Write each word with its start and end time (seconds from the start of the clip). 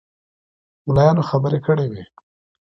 ملایانو 0.87 1.23
خبرې 1.29 1.59
کړې 1.65 1.85
وې. 1.91 2.03